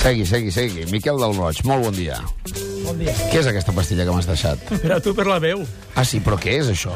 [0.00, 0.86] Segui, segui, segui.
[0.88, 2.16] Miquel del Roig, molt bon dia.
[2.86, 3.12] Bon dia.
[3.28, 4.62] Què és aquesta pastilla que m'has deixat?
[4.80, 5.60] Però tu per la veu.
[5.92, 6.94] Ah, sí, però què és això?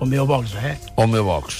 [0.00, 0.72] O meu box, eh?
[0.96, 1.58] Homeobox.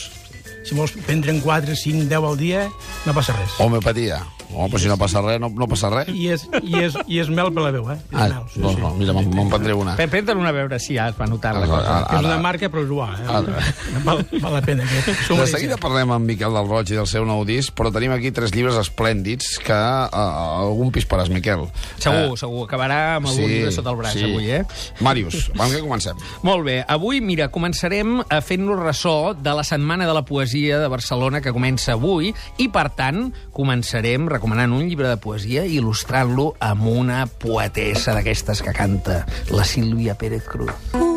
[0.64, 2.64] Si vols prendre en 4, 5, 10 al dia,
[3.04, 3.58] no passa res.
[3.60, 4.22] Homeopatia.
[4.52, 6.08] Home, però si no passa res, no, no passa res.
[6.12, 7.98] I és, i, és, I és mel per la veu, eh?
[8.10, 8.82] És Ah, mel, sí, doncs sí.
[8.82, 9.96] no, mira, me'n me'n prendré una.
[9.96, 11.96] Pe- una a veure si ja es va notar la Ara, cosa.
[11.98, 12.42] ara, És una ara.
[12.42, 13.26] marca, però és igual, eh?
[13.28, 13.64] Ara.
[14.04, 14.84] Val, val la pena.
[14.84, 17.92] Que som De seguida parlem amb Miquel del Roig i del seu nou disc, però
[17.92, 21.66] tenim aquí tres llibres esplèndids que uh, algun pisparàs, Miquel.
[21.98, 22.66] Segur, segur.
[22.68, 24.62] Acabarà amb algun llibre sota el braç, avui, eh?
[25.00, 26.16] Màrius, abans que comencem.
[26.48, 26.78] Molt bé.
[26.88, 31.52] Avui, mira, començarem a fent-nos ressò de la Setmana de la Poesia de Barcelona que
[31.52, 38.16] comença avui i, per tant, començarem recomanant un llibre de poesia il·lustrant-lo amb una poetessa
[38.16, 39.22] d'aquestes que canta,
[39.54, 41.11] la Sílvia Pérez Cruz.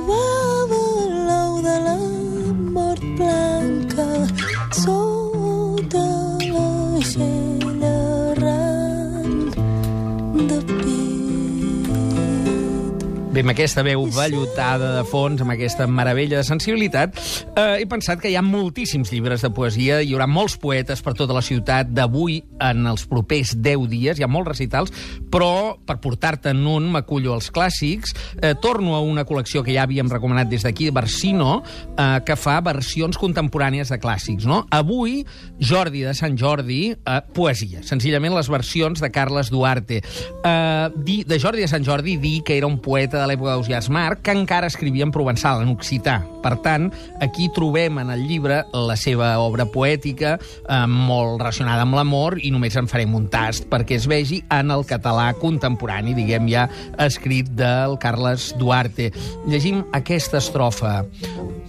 [13.35, 17.17] Bé, amb aquesta veu vellutada de fons, amb aquesta meravella de sensibilitat,
[17.59, 21.11] eh, he pensat que hi ha moltíssims llibres de poesia, hi haurà molts poetes per
[21.19, 24.93] tota la ciutat d'avui en els propers 10 dies, hi ha molts recitals,
[25.33, 30.07] però per portar-te'n un m'acullo als clàssics, eh, torno a una col·lecció que ja havíem
[30.07, 31.61] recomanat des d'aquí, Versino,
[31.97, 34.47] eh, que fa versions contemporànies de clàssics.
[34.47, 34.61] No?
[34.71, 35.25] Avui,
[35.59, 40.01] Jordi de Sant Jordi, eh, poesia, senzillament les versions de Carles Duarte.
[40.41, 43.89] Eh, di, de Jordi de Sant Jordi dir que era un poeta de l'època d'Ausiàs
[43.89, 46.19] Marc que encara escrivia en provençal, en occità.
[46.45, 46.91] Per tant,
[47.25, 52.51] aquí trobem en el llibre la seva obra poètica eh, molt relacionada amb l'amor i
[52.53, 56.67] només en farem un tast perquè es vegi en el català contemporani, diguem ja,
[57.01, 59.09] escrit del Carles Duarte.
[59.49, 60.99] Llegim aquesta estrofa.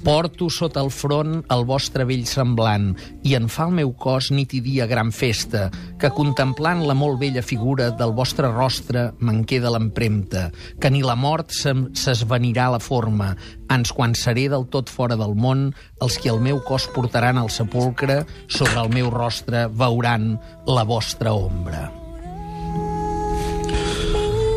[0.06, 2.92] Porto sota el front el vostre vell semblant
[3.26, 5.66] i en fa el meu cos nit i dia gran festa,
[5.98, 11.16] que contemplant la molt bella figura del vostre rostre me'n queda l'empremta, que ni la
[11.18, 13.34] mort se'm- s'esvanirà la forma,
[13.68, 17.50] ans quan seré del tot fora del món, els que el meu cos portaran al
[17.50, 21.90] sepulcre, sobre el meu rostre veuran la vostra ombra.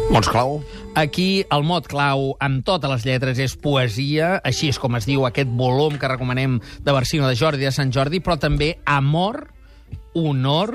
[0.09, 0.63] Mots clau?
[0.97, 5.27] Aquí el mot clau amb totes les lletres és poesia, així és com es diu
[5.27, 9.51] aquest volum que recomanem de Versino de Jordi de Sant Jordi, però també amor,
[10.17, 10.73] honor,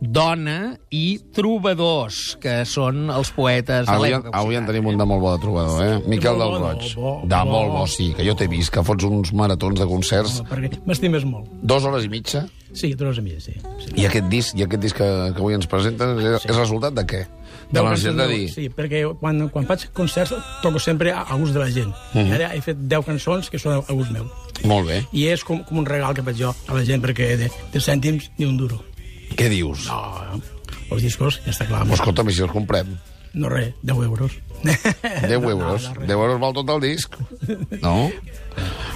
[0.00, 4.32] dona i trobadors, que són els poetes de Avui, l'època.
[4.36, 6.02] avui en tenim un de molt bo de trobador, eh?
[6.06, 6.94] Miquel bo, del Roig.
[6.96, 7.50] bo, De bo.
[7.50, 11.24] molt bo, sí, que jo t'he vist, que fots uns maratons de concerts, Perquè m'estimes
[11.24, 11.48] molt.
[11.62, 12.46] dues hores i mitja,
[12.76, 13.52] Sí, dos amics, sí.
[13.78, 13.92] sí.
[13.96, 17.06] i aquest disc, i aquest disc que, que avui ens presenten és, és resultat de
[17.06, 17.22] què?
[17.72, 18.48] De la necessitat de dir...
[18.52, 21.88] Sí, perquè quan, quan faig concerts toco sempre a, a gust de la gent.
[22.12, 22.20] Uh.
[22.20, 22.34] -huh.
[22.34, 24.26] Ara he fet 10 cançons que són a gust meu.
[24.64, 25.06] Molt bé.
[25.12, 27.80] I és com, com un regal que faig jo a la gent, perquè de, de
[27.80, 28.82] cèntims ni un duro.
[29.36, 29.86] Què dius?
[29.90, 30.40] No,
[30.94, 31.84] els discos, ja està clar.
[31.84, 32.96] Pues escolta'm, si els comprem?
[33.36, 34.38] No res, 10 euros.
[34.64, 35.90] 10 euros.
[35.90, 37.18] No, no, 10 euros val tot el disc.
[37.82, 37.96] No?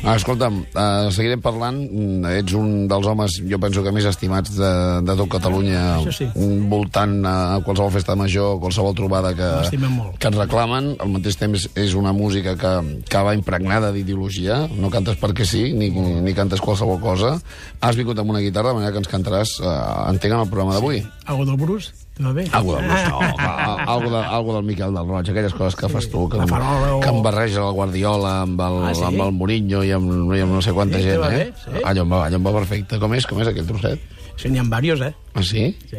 [0.01, 1.77] Ah, escolta'm, uh, seguirem parlant.
[1.85, 4.71] Mm, Ets un dels homes, jo penso que més estimats de,
[5.05, 5.83] de tot Catalunya,
[6.15, 6.29] sí.
[6.71, 7.35] voltant a
[7.67, 10.95] qualsevol festa major, qualsevol trobada que, que et reclamen.
[11.05, 12.75] Al mateix temps és una música que,
[13.11, 14.63] que va impregnada d'ideologia.
[14.81, 17.37] No cantes perquè sí, ni, ni cantes qualsevol cosa.
[17.85, 20.79] Has vingut amb una guitarra, de manera que ens cantaràs, uh, entenc, en el programa
[20.79, 21.05] d'avui.
[21.29, 21.93] Algo del Bruce,
[22.27, 22.45] va bé?
[22.53, 23.21] Algo del, no,
[23.95, 26.95] algo, de, algo del Miquel del Roig, aquelles coses que fas tu, que, La farola
[26.97, 29.05] o- que em barreja el Guardiola amb el, Ah, sí?
[29.09, 31.29] amb el Mourinho i amb, i amb no sé quanta Sí, gent, eh?
[31.31, 31.83] bé, sí.
[31.85, 32.99] Allò, em va, allò em va perfecte.
[32.99, 33.27] Com és?
[33.27, 34.01] Com és aquell trosset?
[34.41, 35.15] Sí, n'hi ha diversos, eh?
[35.35, 35.65] Ah, sí?
[35.91, 35.97] Sí.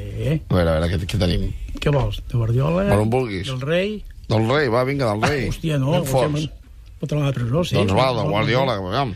[0.50, 1.52] A veure, a veure, què, què tenim?
[1.80, 2.22] Què vols?
[2.28, 2.88] De Guardiola?
[2.90, 3.48] Per on vulguis.
[3.48, 4.04] Del rei?
[4.32, 5.50] Del rei, va, vinga, del rei.
[5.50, 6.04] Hòstia, no.
[6.06, 6.48] Forts.
[7.02, 7.76] Pot anar a la presó, sí.
[7.76, 9.14] Doncs va, del Guardiola, aviam.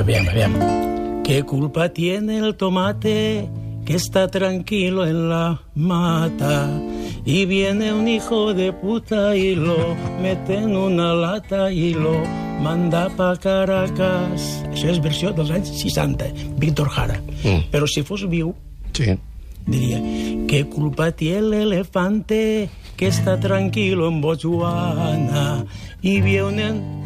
[0.00, 0.89] Aviam, aviam.
[1.30, 3.48] ¿Qué culpa tiene el tomate
[3.86, 6.68] que está tranquilo en la mata?
[7.24, 12.24] Y viene un hijo de puta y lo mete en una lata y lo
[12.60, 14.64] manda pa Caracas.
[14.74, 17.22] Això és versió dels anys 60, Víctor Jara.
[17.44, 17.70] Mm.
[17.70, 18.50] Però si fos viu,
[18.92, 19.14] Sí.
[19.68, 20.02] diría,
[20.48, 25.64] ¿qué culpa tiene el elefante que está tranquilo en Botswana?
[26.02, 26.99] Y vienen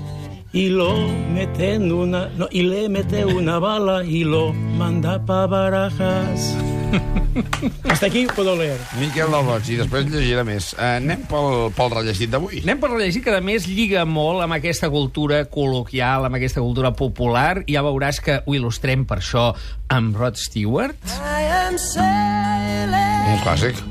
[0.55, 0.95] y lo
[1.33, 6.55] mete en una, no, y le mete una bala y lo manda pa Barajas.
[7.91, 8.79] Hasta aquí puedo leer.
[9.01, 10.71] Miquel del Roig, i després llegiré més.
[10.77, 12.63] Uh, anem pel, pel rellegit d'avui.
[12.63, 16.95] Anem per llegir que, a més, lliga molt amb aquesta cultura col·loquial, amb aquesta cultura
[16.95, 17.65] popular.
[17.67, 19.51] Ja veuràs que ho il·lustrem per això
[19.91, 20.95] amb Rod Stewart.
[21.19, 23.83] I am sailing Un clàssic.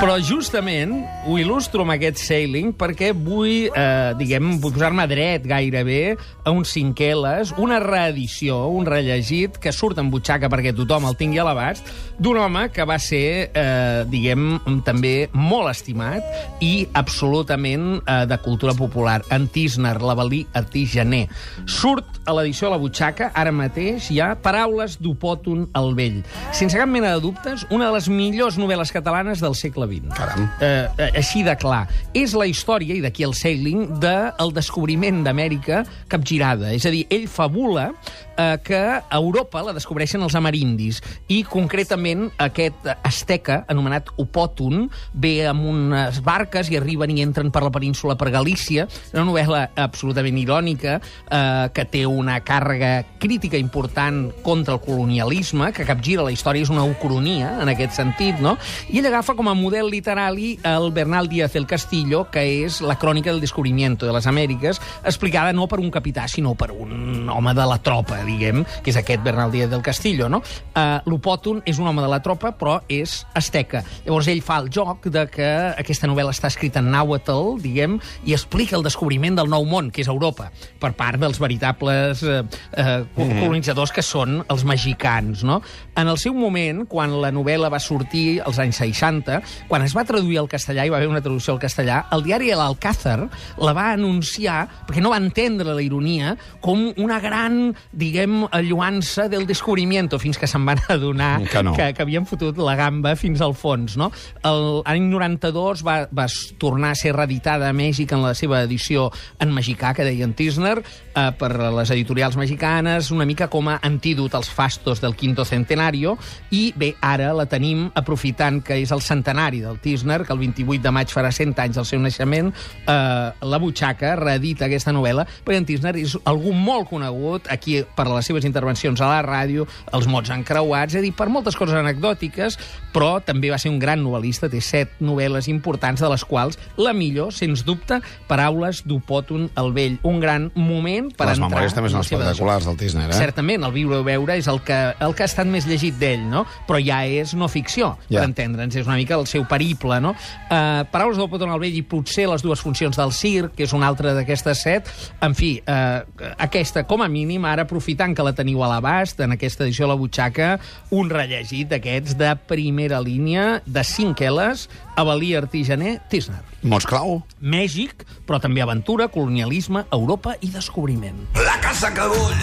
[0.00, 0.94] Però justament
[1.28, 7.50] ho il·lustro amb aquest sailing perquè vull, eh, diguem, posar-me dret gairebé a uns cinqueles,
[7.60, 11.84] una reedició, un rellegit que surt en butxaca perquè tothom el tingui a l'abast,
[12.16, 14.56] d'un home que va ser, eh, diguem,
[14.86, 16.24] també molt estimat
[16.64, 19.20] i absolutament eh, de cultura popular.
[19.28, 21.26] En Tisner, l'avalí Artigener.
[21.66, 26.22] Surt a l'edició de la butxaca, ara mateix, hi ha Paraules d'Opòton el Vell.
[26.56, 30.14] Sense cap mena de dubtes, una de les millors novel·les catalanes del segle XX.
[30.16, 30.48] Caram.
[30.60, 31.84] Eh, eh, així de clar.
[32.14, 36.74] És la història, i d'aquí el sailing, del de descobriment d'Amèrica capgirada.
[36.76, 37.90] És a dir, ell fabula
[38.36, 41.00] eh, que a Europa la descobreixen els amerindis
[41.32, 47.64] i concretament aquest asteca anomenat Opòton ve amb unes barques i arriben i entren per
[47.64, 48.86] la península per Galícia.
[49.14, 55.88] Una novel·la absolutament irònica eh, que té una càrrega crítica important contra el colonialisme, que
[55.88, 58.56] capgira la història, és una ucronia en aquest sentit, no?
[58.90, 62.98] I ell agafa com a model literari el Bernal Díaz del Castillo, que és la
[62.98, 67.54] crònica del descobrimiento de les Amèriques, explicada no per un capità, sinó per un home
[67.56, 70.42] de la tropa, diguem, que és aquest Bernal Díaz del Castillo, no?
[70.74, 73.84] Uh, L'Opòton és un home de la tropa, però és asteca.
[74.04, 77.96] Llavors ell fa el joc de que aquesta novel·la està escrita en nàhuatl, diguem,
[78.26, 80.50] i explica el descobriment del nou món, que és Europa,
[80.82, 82.42] per part dels veritables eh,
[82.76, 85.60] eh, colonitzadors que són els mexicans, no?
[86.00, 90.02] En el seu moment, quan la novel·la va sortir als anys 60, quan es va
[90.02, 93.28] traduir al castellà, i va haver una traducció al castellà, el diari L'Alcázar
[93.62, 97.60] la va anunciar, perquè no va entendre la ironia, com una gran,
[97.94, 101.74] diguem, lluança del descobrimiento, fins que se'n van adonar Que no.
[101.76, 104.10] que, que havien fotut la gamba fins al fons, no?
[104.42, 106.26] L'any 92 va, va
[106.58, 109.08] tornar a ser reeditada a Mèxic en la seva edició
[109.38, 114.34] en mexicà, que deien Tisner, eh, per les editorials mexicanes, una mica com a antídot
[114.34, 116.18] als fastos del quinto centenario,
[116.50, 120.82] i bé, ara la tenim aprofitant que és el centenari del Tisner, que el 28
[120.82, 122.52] de maig farà 100 anys del seu naixement,
[122.86, 128.08] eh, la butxaca reedita aquesta novel·la, perquè en Tisner és algú molt conegut aquí per
[128.10, 131.74] les seves intervencions a la ràdio, els mots encreuats, és a dir, per moltes coses
[131.76, 132.58] anecdòtiques,
[132.94, 136.92] però també va ser un gran novel·lista, té set novel·les importants, de les quals la
[136.96, 139.98] millor, sens dubte, Paraules d'Opòton el Vell.
[140.06, 141.50] Un gran moment per Les entrar...
[141.50, 143.18] memòries també són espectaculars, del Tisner, eh?
[143.18, 146.22] Certament, el viure o veure és el que, el que ha estat més llegit d'ell,
[146.30, 146.44] no?
[146.68, 148.20] Però ja és no ficció, Ja.
[148.20, 150.14] per entendre'ns, és una mica el seu periple, no?
[150.48, 153.74] Uh, Paraules del Potón al Vell i potser les dues funcions del circ, que és
[153.76, 154.90] una altra d'aquestes set.
[155.24, 159.36] En fi, uh, aquesta, com a mínim, ara aprofitant que la teniu a l'abast, en
[159.36, 160.54] aquesta edició la butxaca,
[160.94, 164.68] un rellegit d'aquests de primera línia, de 5 L's,
[165.00, 166.49] Avalí Artigener, Tisner.
[166.62, 167.22] Mots clau.
[167.40, 171.22] Mèxic, però també aventura, colonialisme, Europa i descobriment.
[171.40, 172.42] La casa que vull,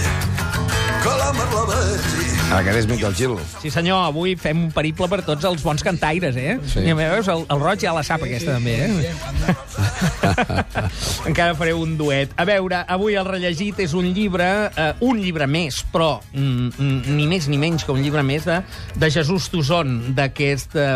[1.03, 2.25] que la mar la vegi.
[2.57, 3.35] Aquest és Miquel Gil.
[3.61, 6.57] Sí, senyor, avui fem un periple per tots els bons cantaires, eh?
[6.71, 6.85] Sí.
[6.87, 9.55] I a veus, el, el Roig ja la sap, aquesta, també, eh?
[11.29, 12.31] Encara faré un duet.
[12.37, 17.15] A veure, avui el rellegit és un llibre, eh, un llibre més, però mm, mm,
[17.17, 18.59] ni més ni menys que un llibre més de,
[18.95, 20.87] de Jesús Toson, d'aquest eh,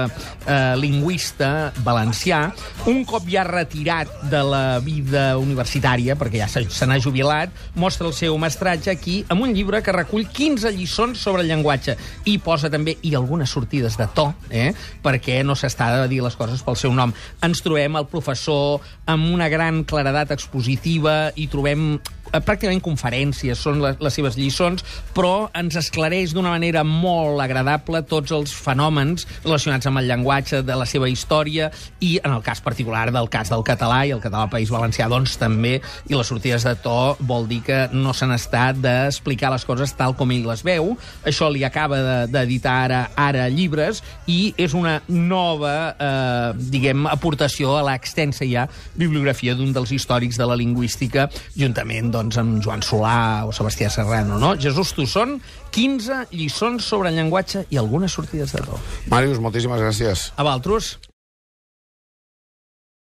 [0.46, 2.44] eh, lingüista valencià,
[2.92, 8.16] un cop ja retirat de la vida universitària, perquè ja se n'ha jubilat, mostra el
[8.18, 11.98] seu mestratge aquí amb un llibre que recull 15 lliçons sobre el llenguatge
[12.30, 14.72] i posa també i algunes sortides de to, eh?
[15.04, 17.14] perquè no s'està de dir les coses pel seu nom.
[17.44, 18.71] Ens trobem el professor
[19.12, 21.96] amb una gran claredat expositiva i trobem
[22.32, 24.86] pràcticament conferències, són les, les seves lliçons,
[25.16, 30.76] però ens esclareix d'una manera molt agradable tots els fenòmens relacionats amb el llenguatge, de
[30.78, 34.46] la seva història, i en el cas particular del cas del català, i el català
[34.46, 38.32] al País Valencià, doncs també, i les sortides de to vol dir que no s'han
[38.36, 40.96] estat d'explicar les coses tal com ell les veu.
[41.26, 47.78] Això li acaba de- d'editar ara, ara llibres, i és una nova, eh, diguem, aportació
[47.78, 53.44] a l'extensa ja bibliografia d'un dels històrics de la lingüística, juntament doncs, amb Joan Solà
[53.48, 54.38] o Sebastià Serrano.
[54.42, 54.54] No?
[54.60, 55.40] Jesús Tossón,
[55.74, 58.78] 15 lliçons sobre llenguatge i algunes sortides de to.
[59.12, 60.30] Màrius, moltíssimes gràcies.
[60.38, 60.98] A Valtros,